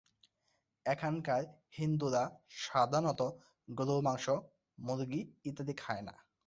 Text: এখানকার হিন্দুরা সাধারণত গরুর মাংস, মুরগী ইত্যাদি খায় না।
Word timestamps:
এখানকার 0.85 1.41
হিন্দুরা 1.77 2.23
সাধারণত 2.61 3.21
গরুর 3.67 4.01
মাংস, 4.07 4.25
মুরগী 4.77 5.21
ইত্যাদি 5.45 5.73
খায় 5.77 6.03
না। 6.07 6.15